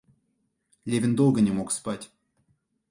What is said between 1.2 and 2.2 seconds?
не мог спать.